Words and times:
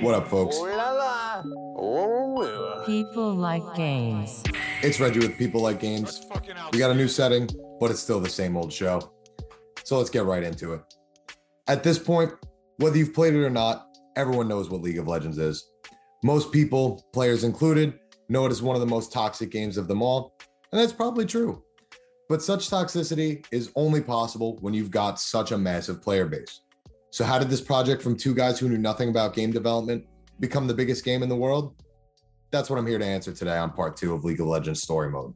What 0.00 0.14
up, 0.14 0.28
folks? 0.28 0.58
La 0.58 0.92
la. 0.92 1.42
People 2.86 3.34
like 3.34 3.62
games. 3.74 4.42
It's 4.82 4.98
Reggie 4.98 5.18
with 5.18 5.36
People 5.36 5.60
Like 5.60 5.78
Games. 5.78 6.26
We 6.72 6.78
got 6.78 6.90
a 6.90 6.94
new 6.94 7.06
setting, 7.06 7.46
but 7.78 7.90
it's 7.90 8.00
still 8.00 8.18
the 8.18 8.30
same 8.30 8.56
old 8.56 8.72
show. 8.72 9.12
So 9.84 9.98
let's 9.98 10.08
get 10.08 10.24
right 10.24 10.42
into 10.42 10.72
it. 10.72 10.80
At 11.68 11.82
this 11.82 11.98
point, 11.98 12.32
whether 12.78 12.96
you've 12.96 13.12
played 13.12 13.34
it 13.34 13.44
or 13.44 13.50
not, 13.50 13.88
everyone 14.16 14.48
knows 14.48 14.70
what 14.70 14.80
League 14.80 14.98
of 14.98 15.06
Legends 15.06 15.36
is. 15.36 15.68
Most 16.24 16.50
people, 16.50 17.06
players 17.12 17.44
included, 17.44 17.98
know 18.30 18.46
it 18.46 18.52
as 18.52 18.62
one 18.62 18.76
of 18.76 18.80
the 18.80 18.86
most 18.86 19.12
toxic 19.12 19.50
games 19.50 19.76
of 19.76 19.86
them 19.86 20.00
all, 20.00 20.34
and 20.72 20.80
that's 20.80 20.94
probably 20.94 21.26
true. 21.26 21.62
But 22.30 22.42
such 22.42 22.70
toxicity 22.70 23.44
is 23.50 23.70
only 23.76 24.00
possible 24.00 24.56
when 24.62 24.72
you've 24.72 24.90
got 24.90 25.20
such 25.20 25.52
a 25.52 25.58
massive 25.58 26.00
player 26.00 26.24
base. 26.24 26.62
So, 27.12 27.24
how 27.24 27.38
did 27.38 27.50
this 27.50 27.60
project 27.60 28.02
from 28.02 28.16
two 28.16 28.34
guys 28.34 28.58
who 28.58 28.68
knew 28.68 28.78
nothing 28.78 29.08
about 29.08 29.34
game 29.34 29.50
development 29.50 30.06
become 30.38 30.68
the 30.68 30.74
biggest 30.74 31.04
game 31.04 31.22
in 31.22 31.28
the 31.28 31.36
world? 31.36 31.74
That's 32.52 32.70
what 32.70 32.78
I'm 32.78 32.86
here 32.86 32.98
to 32.98 33.04
answer 33.04 33.32
today 33.32 33.56
on 33.56 33.72
part 33.72 33.96
two 33.96 34.14
of 34.14 34.24
League 34.24 34.40
of 34.40 34.46
Legends 34.46 34.82
Story 34.82 35.10
Mode. 35.10 35.34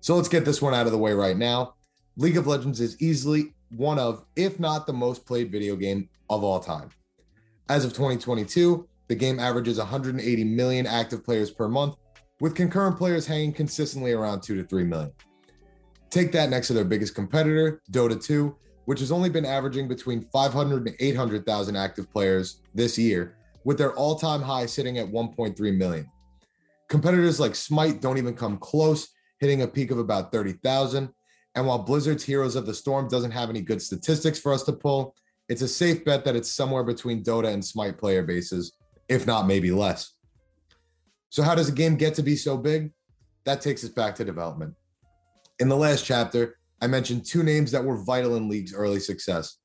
So, 0.00 0.16
let's 0.16 0.28
get 0.28 0.44
this 0.44 0.60
one 0.60 0.74
out 0.74 0.86
of 0.86 0.92
the 0.92 0.98
way 0.98 1.12
right 1.12 1.36
now. 1.36 1.74
League 2.16 2.36
of 2.36 2.48
Legends 2.48 2.80
is 2.80 3.00
easily 3.00 3.54
one 3.70 3.98
of, 3.98 4.24
if 4.34 4.58
not 4.58 4.86
the 4.86 4.92
most 4.92 5.24
played 5.24 5.52
video 5.52 5.76
game 5.76 6.08
of 6.28 6.42
all 6.42 6.58
time. 6.58 6.88
As 7.68 7.84
of 7.84 7.92
2022, 7.92 8.86
the 9.06 9.14
game 9.14 9.38
averages 9.38 9.78
180 9.78 10.44
million 10.44 10.86
active 10.86 11.24
players 11.24 11.50
per 11.50 11.68
month, 11.68 11.94
with 12.40 12.56
concurrent 12.56 12.98
players 12.98 13.24
hanging 13.24 13.52
consistently 13.52 14.12
around 14.12 14.42
2 14.42 14.56
to 14.56 14.64
3 14.66 14.84
million. 14.84 15.12
Take 16.10 16.32
that 16.32 16.50
next 16.50 16.66
to 16.66 16.72
their 16.72 16.84
biggest 16.84 17.14
competitor, 17.14 17.80
Dota 17.90 18.22
2, 18.22 18.56
which 18.84 19.00
has 19.00 19.12
only 19.12 19.28
been 19.28 19.44
averaging 19.44 19.88
between 19.88 20.22
500 20.32 20.86
and 20.86 20.96
800,000 20.98 21.76
active 21.76 22.10
players 22.10 22.60
this 22.74 22.98
year, 22.98 23.36
with 23.64 23.78
their 23.78 23.94
all 23.94 24.16
time 24.16 24.42
high 24.42 24.66
sitting 24.66 24.98
at 24.98 25.06
1.3 25.06 25.76
million. 25.76 26.10
Competitors 26.88 27.40
like 27.40 27.54
Smite 27.54 28.00
don't 28.00 28.18
even 28.18 28.34
come 28.34 28.58
close, 28.58 29.08
hitting 29.40 29.62
a 29.62 29.68
peak 29.68 29.90
of 29.90 29.98
about 29.98 30.32
30,000. 30.32 31.08
And 31.54 31.66
while 31.66 31.78
Blizzard's 31.78 32.24
Heroes 32.24 32.56
of 32.56 32.66
the 32.66 32.74
Storm 32.74 33.08
doesn't 33.08 33.30
have 33.30 33.50
any 33.50 33.60
good 33.60 33.82
statistics 33.82 34.38
for 34.38 34.52
us 34.52 34.62
to 34.64 34.72
pull, 34.72 35.14
it's 35.48 35.62
a 35.62 35.68
safe 35.68 36.04
bet 36.04 36.24
that 36.24 36.36
it's 36.36 36.50
somewhere 36.50 36.84
between 36.84 37.22
Dota 37.22 37.52
and 37.52 37.64
Smite 37.64 37.98
player 37.98 38.22
bases, 38.22 38.72
if 39.08 39.26
not 39.26 39.46
maybe 39.46 39.70
less. 39.70 40.14
So, 41.30 41.42
how 41.42 41.54
does 41.54 41.68
a 41.68 41.72
game 41.72 41.96
get 41.96 42.14
to 42.14 42.22
be 42.22 42.36
so 42.36 42.56
big? 42.56 42.92
That 43.44 43.60
takes 43.60 43.82
us 43.84 43.90
back 43.90 44.14
to 44.16 44.24
development. 44.24 44.74
In 45.58 45.68
the 45.68 45.76
last 45.76 46.04
chapter, 46.04 46.58
I 46.82 46.88
mentioned 46.88 47.24
two 47.24 47.44
names 47.44 47.70
that 47.70 47.84
were 47.84 48.02
vital 48.02 48.34
in 48.34 48.48
League's 48.48 48.74
early 48.74 48.98
success. 48.98 49.58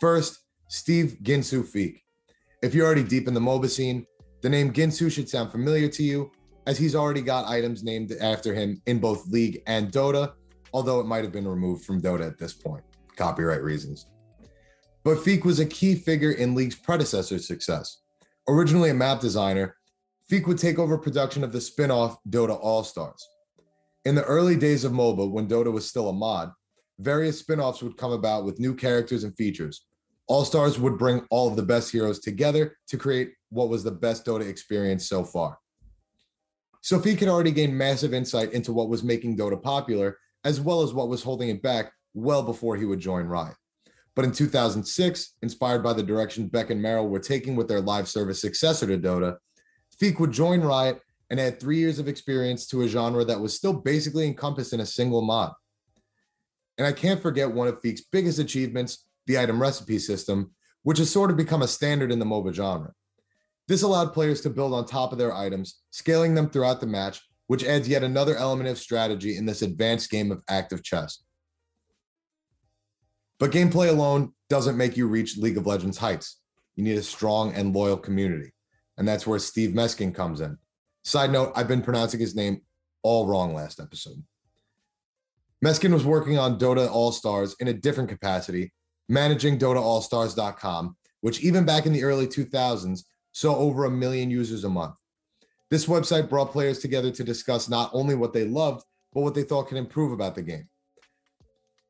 First, 0.00 0.38
Steve 0.68 1.18
Guinsoo 1.22 1.66
Feak. 1.68 2.02
If 2.62 2.74
you're 2.74 2.86
already 2.86 3.04
deep 3.04 3.28
in 3.28 3.34
the 3.34 3.40
MOBA 3.40 3.68
scene, 3.68 4.06
the 4.40 4.48
name 4.48 4.72
Guinsoo 4.72 5.12
should 5.12 5.28
sound 5.28 5.52
familiar 5.52 5.88
to 5.88 6.02
you, 6.02 6.32
as 6.66 6.78
he's 6.78 6.94
already 6.94 7.20
got 7.20 7.46
items 7.46 7.84
named 7.84 8.12
after 8.22 8.54
him 8.54 8.80
in 8.86 9.00
both 9.00 9.26
League 9.26 9.62
and 9.66 9.92
Dota, 9.92 10.32
although 10.72 10.98
it 10.98 11.06
might 11.06 11.24
have 11.24 11.32
been 11.32 11.46
removed 11.46 11.84
from 11.84 12.00
Dota 12.00 12.26
at 12.26 12.38
this 12.38 12.54
point, 12.54 12.82
copyright 13.16 13.62
reasons. 13.62 14.06
But 15.04 15.22
Feak 15.22 15.44
was 15.44 15.60
a 15.60 15.66
key 15.66 15.94
figure 15.94 16.32
in 16.32 16.54
League's 16.54 16.76
predecessor's 16.76 17.46
success. 17.46 17.98
Originally 18.48 18.88
a 18.88 18.94
map 18.94 19.20
designer, 19.20 19.76
Feak 20.26 20.46
would 20.46 20.58
take 20.58 20.78
over 20.78 20.96
production 20.96 21.44
of 21.44 21.52
the 21.52 21.60
spin 21.60 21.90
off 21.90 22.16
Dota 22.30 22.58
All 22.58 22.82
Stars. 22.82 23.28
In 24.06 24.14
the 24.14 24.24
early 24.24 24.56
days 24.56 24.84
of 24.84 24.92
MOBA, 24.92 25.30
when 25.30 25.46
Dota 25.46 25.70
was 25.70 25.86
still 25.86 26.08
a 26.08 26.12
mod, 26.14 26.50
various 27.02 27.38
spin 27.38 27.60
offs 27.60 27.82
would 27.82 27.96
come 27.96 28.12
about 28.12 28.44
with 28.44 28.60
new 28.60 28.74
characters 28.74 29.24
and 29.24 29.36
features. 29.36 29.84
All 30.28 30.44
Stars 30.44 30.78
would 30.78 30.98
bring 30.98 31.26
all 31.30 31.48
of 31.48 31.56
the 31.56 31.62
best 31.62 31.90
heroes 31.90 32.20
together 32.20 32.76
to 32.88 32.96
create 32.96 33.32
what 33.50 33.68
was 33.68 33.84
the 33.84 33.90
best 33.90 34.24
Dota 34.24 34.48
experience 34.48 35.08
so 35.08 35.24
far. 35.24 35.58
So 36.80 36.98
Feak 36.98 37.18
could 37.18 37.28
already 37.28 37.50
gain 37.50 37.76
massive 37.76 38.14
insight 38.14 38.52
into 38.52 38.72
what 38.72 38.88
was 38.88 39.02
making 39.02 39.36
Dota 39.36 39.60
popular, 39.60 40.18
as 40.44 40.60
well 40.60 40.82
as 40.82 40.94
what 40.94 41.08
was 41.08 41.22
holding 41.22 41.48
it 41.48 41.62
back 41.62 41.92
well 42.14 42.42
before 42.42 42.76
he 42.76 42.84
would 42.84 43.00
join 43.00 43.26
Riot. 43.26 43.56
But 44.14 44.24
in 44.24 44.32
2006, 44.32 45.34
inspired 45.42 45.82
by 45.82 45.92
the 45.92 46.02
direction 46.02 46.48
Beck 46.48 46.70
and 46.70 46.82
Merrill 46.82 47.08
were 47.08 47.20
taking 47.20 47.56
with 47.56 47.68
their 47.68 47.80
live 47.80 48.08
service 48.08 48.40
successor 48.40 48.86
to 48.86 48.98
Dota, 48.98 49.36
Feak 49.98 50.20
would 50.20 50.32
join 50.32 50.60
Riot 50.60 51.00
and 51.30 51.40
add 51.40 51.58
three 51.58 51.78
years 51.78 51.98
of 51.98 52.08
experience 52.08 52.66
to 52.66 52.82
a 52.82 52.88
genre 52.88 53.24
that 53.24 53.40
was 53.40 53.54
still 53.54 53.72
basically 53.72 54.26
encompassed 54.26 54.72
in 54.72 54.80
a 54.80 54.86
single 54.86 55.22
mod. 55.22 55.52
And 56.82 56.88
I 56.88 56.92
can't 56.92 57.22
forget 57.22 57.48
one 57.48 57.68
of 57.68 57.80
Feak's 57.80 58.00
biggest 58.00 58.40
achievements, 58.40 59.06
the 59.28 59.38
item 59.38 59.62
recipe 59.62 60.00
system, 60.00 60.50
which 60.82 60.98
has 60.98 61.08
sort 61.08 61.30
of 61.30 61.36
become 61.36 61.62
a 61.62 61.68
standard 61.68 62.10
in 62.10 62.18
the 62.18 62.24
MOBA 62.24 62.52
genre. 62.52 62.92
This 63.68 63.82
allowed 63.82 64.12
players 64.12 64.40
to 64.40 64.50
build 64.50 64.74
on 64.74 64.84
top 64.84 65.12
of 65.12 65.18
their 65.18 65.32
items, 65.32 65.80
scaling 65.90 66.34
them 66.34 66.50
throughout 66.50 66.80
the 66.80 66.88
match, 66.88 67.20
which 67.46 67.62
adds 67.62 67.88
yet 67.88 68.02
another 68.02 68.34
element 68.36 68.68
of 68.68 68.78
strategy 68.78 69.36
in 69.36 69.46
this 69.46 69.62
advanced 69.62 70.10
game 70.10 70.32
of 70.32 70.42
active 70.50 70.82
chess. 70.82 71.22
But 73.38 73.52
gameplay 73.52 73.88
alone 73.88 74.32
doesn't 74.50 74.76
make 74.76 74.96
you 74.96 75.06
reach 75.06 75.38
League 75.38 75.58
of 75.58 75.68
Legends 75.68 75.98
heights. 75.98 76.40
You 76.74 76.82
need 76.82 76.98
a 76.98 77.02
strong 77.04 77.54
and 77.54 77.72
loyal 77.72 77.96
community. 77.96 78.54
And 78.98 79.06
that's 79.06 79.24
where 79.24 79.38
Steve 79.38 79.70
Mescon 79.70 80.12
comes 80.12 80.40
in. 80.40 80.58
Side 81.04 81.30
note, 81.30 81.52
I've 81.54 81.68
been 81.68 81.82
pronouncing 81.82 82.18
his 82.18 82.34
name 82.34 82.62
all 83.04 83.28
wrong 83.28 83.54
last 83.54 83.78
episode. 83.78 84.24
Mescon 85.64 85.92
was 85.92 86.04
working 86.04 86.38
on 86.38 86.58
Dota 86.58 86.90
All 86.90 87.12
Stars 87.12 87.54
in 87.60 87.68
a 87.68 87.72
different 87.72 88.08
capacity, 88.08 88.72
managing 89.08 89.58
DotaAllStars.com, 89.58 90.96
which 91.20 91.40
even 91.40 91.64
back 91.64 91.86
in 91.86 91.92
the 91.92 92.02
early 92.02 92.26
2000s 92.26 93.04
saw 93.30 93.56
over 93.56 93.84
a 93.84 93.90
million 93.90 94.28
users 94.28 94.64
a 94.64 94.68
month. 94.68 94.94
This 95.70 95.86
website 95.86 96.28
brought 96.28 96.50
players 96.50 96.80
together 96.80 97.12
to 97.12 97.22
discuss 97.22 97.68
not 97.68 97.90
only 97.92 98.16
what 98.16 98.32
they 98.32 98.44
loved, 98.44 98.84
but 99.12 99.20
what 99.20 99.34
they 99.34 99.44
thought 99.44 99.68
could 99.68 99.78
improve 99.78 100.12
about 100.12 100.34
the 100.34 100.42
game. 100.42 100.68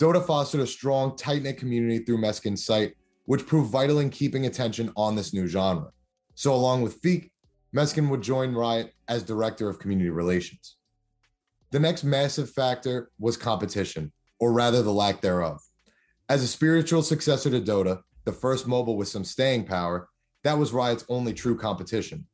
Dota 0.00 0.24
fostered 0.24 0.62
a 0.62 0.66
strong, 0.66 1.14
tight 1.14 1.42
knit 1.42 1.58
community 1.58 1.98
through 1.98 2.18
Mescon's 2.18 2.64
site, 2.64 2.94
which 3.26 3.46
proved 3.46 3.70
vital 3.70 3.98
in 3.98 4.08
keeping 4.08 4.46
attention 4.46 4.90
on 4.96 5.14
this 5.14 5.34
new 5.34 5.46
genre. 5.46 5.90
So, 6.34 6.54
along 6.54 6.82
with 6.82 6.94
Feak, 7.02 7.30
Mescon 7.76 8.08
would 8.08 8.22
join 8.22 8.54
Riot 8.54 8.94
as 9.08 9.22
director 9.22 9.68
of 9.68 9.78
community 9.78 10.08
relations. 10.08 10.77
The 11.70 11.80
next 11.80 12.02
massive 12.02 12.50
factor 12.50 13.10
was 13.18 13.36
competition, 13.36 14.12
or 14.40 14.52
rather 14.52 14.82
the 14.82 14.92
lack 14.92 15.20
thereof. 15.20 15.60
As 16.28 16.42
a 16.42 16.48
spiritual 16.48 17.02
successor 17.02 17.50
to 17.50 17.60
Dota, 17.60 18.02
the 18.24 18.32
first 18.32 18.66
MOBA 18.66 18.96
with 18.96 19.08
some 19.08 19.24
staying 19.24 19.64
power, 19.64 20.08
that 20.44 20.58
was 20.58 20.72
Riot's 20.72 21.04
only 21.08 21.34
true 21.34 21.56
competition. 21.56 22.26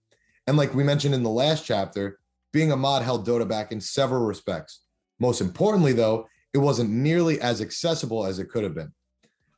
And 0.46 0.56
like 0.56 0.74
we 0.74 0.84
mentioned 0.84 1.14
in 1.14 1.22
the 1.22 1.30
last 1.30 1.64
chapter, 1.64 2.18
being 2.52 2.70
a 2.70 2.76
mod 2.76 3.02
held 3.02 3.26
Dota 3.26 3.48
back 3.48 3.72
in 3.72 3.80
several 3.80 4.24
respects. 4.24 4.82
Most 5.18 5.40
importantly, 5.40 5.92
though, 5.92 6.28
it 6.52 6.58
wasn't 6.58 6.90
nearly 6.90 7.40
as 7.40 7.60
accessible 7.60 8.24
as 8.24 8.38
it 8.38 8.48
could 8.48 8.62
have 8.62 8.74
been. 8.74 8.92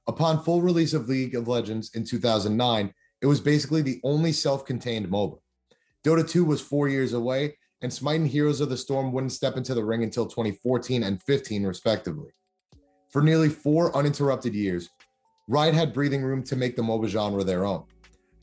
Upon 0.06 0.42
full 0.42 0.62
release 0.62 0.94
of 0.94 1.08
League 1.08 1.34
of 1.34 1.48
Legends 1.48 1.90
in 1.94 2.04
2009, 2.04 2.94
it 3.20 3.26
was 3.26 3.40
basically 3.40 3.82
the 3.82 4.00
only 4.04 4.32
self 4.32 4.64
contained 4.64 5.08
MOBA. 5.08 5.38
Dota 6.04 6.26
2 6.26 6.44
was 6.44 6.60
four 6.60 6.88
years 6.88 7.12
away, 7.12 7.58
and 7.82 7.92
Smite 7.92 8.20
and 8.20 8.28
Heroes 8.28 8.60
of 8.60 8.68
the 8.68 8.76
Storm 8.76 9.12
wouldn't 9.12 9.32
step 9.32 9.56
into 9.56 9.74
the 9.74 9.84
ring 9.84 10.02
until 10.02 10.26
2014 10.26 11.02
and 11.02 11.22
15, 11.22 11.64
respectively. 11.64 12.30
For 13.10 13.22
nearly 13.22 13.48
four 13.48 13.96
uninterrupted 13.96 14.54
years, 14.54 14.88
Riot 15.48 15.74
had 15.74 15.92
breathing 15.92 16.22
room 16.22 16.42
to 16.44 16.56
make 16.56 16.74
the 16.74 16.82
MOBA 16.82 17.08
genre 17.08 17.44
their 17.44 17.64
own. 17.64 17.84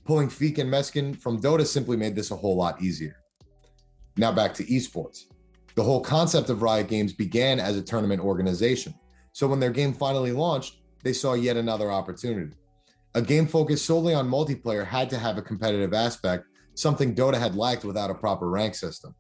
Pulling 0.06 0.30
Feak 0.30 0.58
and 0.58 0.72
Mescon 0.72 1.20
from 1.20 1.42
Dota 1.42 1.66
simply 1.66 1.98
made 1.98 2.16
this 2.16 2.32
a 2.32 2.36
whole 2.36 2.56
lot 2.56 2.82
easier. 2.82 3.18
Now 4.18 4.32
back 4.32 4.54
to 4.56 4.66
esports. 4.66 5.24
The 5.76 5.84
whole 5.84 6.02
concept 6.02 6.50
of 6.50 6.62
Riot 6.62 6.88
Games 6.88 7.14
began 7.14 7.60
as 7.60 7.78
a 7.78 7.82
tournament 7.82 8.22
organization. 8.22 8.94
So 9.32 9.48
when 9.48 9.60
their 9.60 9.72
game 9.72 9.94
finally 9.94 10.32
launched, 10.32 10.82
they 11.04 11.14
saw 11.14 11.34
yet 11.34 11.58
another 11.58 11.92
opportunity. 11.92 12.54
A 13.16 13.22
game 13.22 13.48
focused 13.48 13.86
solely 13.86 14.14
on 14.14 14.30
multiplayer 14.30 14.86
had 14.86 15.10
to 15.10 15.18
have 15.18 15.38
a 15.38 15.42
competitive 15.42 15.94
aspect, 15.94 16.46
something 16.76 17.16
Dota 17.16 17.38
had 17.40 17.56
lacked 17.56 17.84
without 17.84 18.12
a 18.12 18.16
proper 18.16 18.50
rank 18.50 18.76
system. 18.76 19.16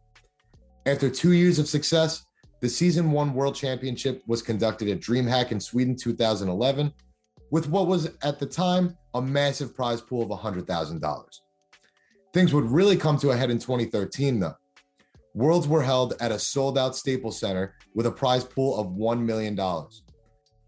After 0.85 1.09
two 1.09 1.31
years 1.31 1.59
of 1.59 1.69
success, 1.69 2.25
the 2.59 2.67
Season 2.67 3.11
1 3.11 3.33
World 3.33 3.55
Championship 3.55 4.21
was 4.27 4.41
conducted 4.41 4.89
at 4.89 4.99
DreamHack 4.99 5.53
in 5.53 5.59
Sweden 5.61 5.95
2011, 5.95 6.91
with 7.51 7.69
what 7.69 7.87
was 7.87 8.09
at 8.21 8.37
the 8.37 8.45
time 8.45 8.97
a 9.13 9.21
massive 9.21 9.73
prize 9.73 10.01
pool 10.01 10.23
of 10.23 10.37
$100,000. 10.37 11.23
Things 12.33 12.53
would 12.53 12.65
really 12.65 12.97
come 12.97 13.17
to 13.19 13.31
a 13.31 13.35
head 13.37 13.49
in 13.49 13.59
2013, 13.59 14.41
though. 14.41 14.55
Worlds 15.33 15.69
were 15.69 15.83
held 15.83 16.15
at 16.19 16.33
a 16.33 16.39
sold 16.39 16.77
out 16.77 16.97
Staples 16.97 17.39
Center 17.39 17.75
with 17.95 18.05
a 18.05 18.11
prize 18.11 18.43
pool 18.43 18.77
of 18.77 18.87
$1 18.87 19.21
million. 19.21 19.57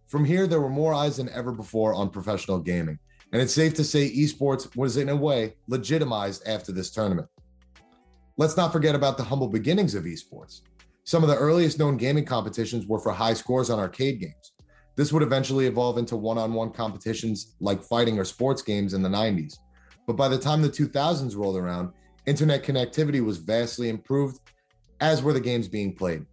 From 0.07 0.23
here, 0.23 0.47
there 0.47 0.61
were 0.61 0.69
more 0.69 0.93
eyes 0.93 1.17
than 1.17 1.27
ever 1.29 1.51
before 1.51 1.93
on 1.93 2.09
professional 2.09 2.59
gaming, 2.59 2.99
and 3.33 3.41
it's 3.41 3.53
safe 3.53 3.73
to 3.73 3.83
say 3.83 4.09
esports 4.15 4.77
was, 4.77 4.95
in 4.95 5.09
a 5.09 5.15
way, 5.15 5.55
legitimized 5.67 6.47
after 6.47 6.71
this 6.71 6.89
tournament. 6.89 7.27
Let's 8.37 8.57
not 8.57 8.73
forget 8.73 8.95
about 8.95 9.17
the 9.17 9.23
humble 9.23 9.47
beginnings 9.47 9.95
of 9.95 10.03
esports. 10.03 10.61
Some 11.05 11.23
of 11.23 11.29
the 11.29 11.37
earliest 11.37 11.79
known 11.79 11.95
gaming 11.95 12.25
competitions 12.25 12.85
were 12.85 12.99
for 12.99 13.13
high 13.13 13.33
scores 13.33 13.69
on 13.69 13.79
arcade 13.79 14.19
games. 14.19 14.51
This 14.97 15.13
would 15.13 15.23
eventually 15.23 15.67
evolve 15.67 15.97
into 15.97 16.17
one 16.17 16.37
on 16.37 16.53
one 16.53 16.71
competitions 16.71 17.55
like 17.61 17.81
fighting 17.81 18.19
or 18.19 18.25
sports 18.25 18.61
games 18.61 18.93
in 18.93 19.01
the 19.01 19.09
90s. 19.09 19.57
but 20.05 20.17
by 20.17 20.27
the 20.27 20.37
time 20.37 20.61
the 20.61 20.69
2000s 20.69 21.35
rolled 21.35 21.57
around, 21.57 21.91
internet 22.25 22.63
connectivity 22.63 23.23
was 23.23 23.37
vastly 23.37 23.89
improved, 23.89 24.39
as 24.99 25.23
were 25.23 25.33
the 25.33 25.39
games 25.39 25.67
being 25.67 25.95
played. 25.95 26.25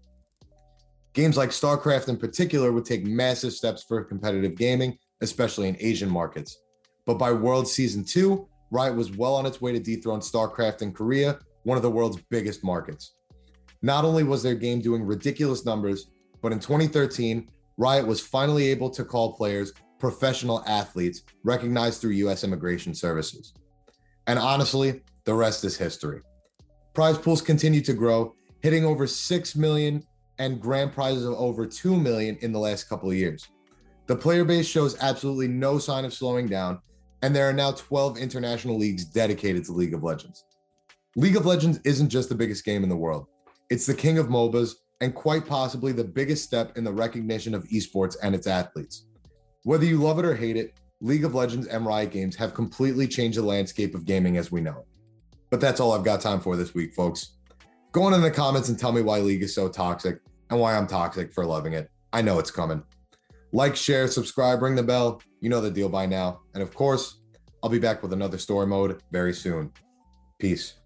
Games 1.15 1.37
like 1.37 1.51
StarCraft 1.51 2.09
in 2.09 2.17
particular 2.17 2.73
would 2.73 2.85
take 2.85 3.07
massive 3.07 3.53
steps 3.53 3.85
for 3.85 4.03
competitive 4.05 4.57
gaming, 4.57 4.99
especially 5.21 5.69
in 5.69 5.77
Asian 5.79 6.11
markets. 6.11 6.59
But 7.07 7.19
by 7.19 7.33
World 7.33 7.69
Season 7.69 8.05
2, 8.05 8.47
Riot 8.71 8.97
was 8.97 9.17
well 9.17 9.35
on 9.35 9.47
its 9.47 9.61
way 9.61 9.73
to 9.73 9.81
dethrone 9.81 10.21
StarCraft 10.21 10.83
in 10.83 10.93
Korea, 10.93 11.39
one 11.65 11.77
of 11.77 11.83
the 11.83 11.91
world's 11.91 12.21
biggest 12.31 12.65
markets. 12.65 13.15
Not 13.83 14.05
only 14.05 14.23
was 14.23 14.43
their 14.43 14.55
game 14.55 14.81
doing 14.81 15.03
ridiculous 15.03 15.65
numbers, 15.65 16.11
but 16.41 16.53
in 16.53 16.61
2013, 16.61 17.49
Riot 17.77 18.07
was 18.07 18.21
finally 18.21 18.69
able 18.69 18.91
to 18.91 19.05
call 19.05 19.35
players 19.35 19.73
professional 19.99 20.65
athletes 20.67 21.23
recognized 21.45 22.01
through 22.01 22.11
US 22.11 22.45
immigration 22.45 22.95
services. 22.95 23.55
And 24.27 24.39
honestly, 24.39 25.03
the 25.25 25.35
rest 25.35 25.65
is 25.65 25.77
history. 25.77 26.21
Prize 26.95 27.19
pools 27.19 27.41
continue 27.41 27.81
to 27.83 27.93
grow, 27.93 28.35
hitting 28.61 28.85
over 28.85 29.07
6 29.07 29.57
million 29.57 30.05
and 30.39 30.61
grand 30.61 30.93
prizes 30.93 31.25
of 31.25 31.35
over 31.35 31.67
2 31.67 31.97
million 31.97 32.37
in 32.41 32.53
the 32.53 32.59
last 32.59 32.89
couple 32.89 33.11
of 33.11 33.17
years. 33.17 33.49
The 34.07 34.17
player 34.17 34.45
base 34.45 34.67
shows 34.67 34.99
absolutely 35.01 35.49
no 35.49 35.79
sign 35.79 36.05
of 36.05 36.13
slowing 36.13 36.49
down, 36.49 36.81
and 37.23 37.35
there 37.35 37.49
are 37.49 37.53
now 37.53 37.73
12 37.73 38.19
international 38.19 38.77
leagues 38.77 39.05
dedicated 39.05 39.65
to 39.67 39.73
League 39.73 39.95
of 39.95 40.03
Legends. 40.03 40.45
League 41.15 41.37
of 41.37 41.45
Legends 41.45 41.79
isn't 41.85 42.09
just 42.09 42.31
the 42.31 42.35
biggest 42.35 42.65
game 42.65 42.83
in 42.83 42.89
the 42.89 42.97
world, 42.97 43.27
it's 43.69 43.85
the 43.85 43.95
king 43.95 44.17
of 44.17 44.29
MOBAs 44.29 44.77
and 45.03 45.15
quite 45.15 45.47
possibly 45.47 45.93
the 45.93 46.05
biggest 46.05 46.43
step 46.43 46.79
in 46.79 46.85
the 46.85 46.93
recognition 46.93 47.55
of 47.55 47.65
esports 47.65 48.17
and 48.23 48.35
its 48.35 48.47
athletes. 48.47 49.07
Whether 49.65 49.85
you 49.85 49.99
love 49.99 50.19
it 50.19 50.25
or 50.25 50.35
hate 50.35 50.57
it, 50.57 50.79
League 51.03 51.25
of 51.25 51.35
Legends 51.35 51.67
and 51.67 51.85
Riot 51.85 52.13
Games 52.13 52.37
have 52.37 52.55
completely 52.55 53.07
changed 53.07 53.37
the 53.37 53.43
landscape 53.43 53.95
of 53.95 54.07
gaming 54.07 54.39
as 54.39 54.51
we 54.51 54.61
know 54.61 54.79
it. 54.79 54.87
But 55.51 55.61
that's 55.61 55.81
all 55.81 55.93
I've 55.93 56.05
got 56.05 56.23
time 56.23 56.41
for 56.41 56.57
this 56.57 56.73
week, 56.73 56.95
folks. 56.95 57.37
Go 57.91 58.05
on 58.05 58.15
in 58.15 58.23
the 58.23 58.31
comments 58.31 58.71
and 58.71 58.79
tell 58.79 58.93
me 58.93 59.03
why 59.03 59.19
League 59.19 59.43
is 59.43 59.55
so 59.55 59.69
toxic 59.69 60.19
and 60.49 60.59
why 60.59 60.77
I'm 60.77 60.87
toxic 60.87 61.35
for 61.35 61.45
loving 61.45 61.75
it. 61.75 61.91
I 62.15 62.23
know 62.23 62.39
it's 62.39 62.51
coming. 62.51 62.83
Like, 63.53 63.77
share, 63.77 64.07
subscribe, 64.09 64.63
ring 64.63 64.77
the 64.77 64.83
bell. 64.83 65.21
You 65.41 65.51
know 65.51 65.61
the 65.61 65.71
deal 65.71 65.91
by 65.91 66.07
now. 66.07 66.41
And 66.55 66.63
of 66.63 66.75
course, 66.75 67.21
I'll 67.63 67.69
be 67.69 67.79
back 67.79 68.03
with 68.03 68.15
another 68.15 68.39
story 68.39 68.67
mode 68.67 69.03
very 69.13 69.35
soon. 69.35 69.73
Peace. 70.39 70.75